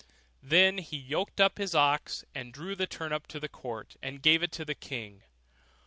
[0.41, 4.51] Then he yoked his oxen, and drew the turnip to the court, and gave it
[4.53, 5.21] to the king.